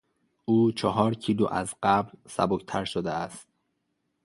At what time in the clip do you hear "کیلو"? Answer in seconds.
1.13-1.47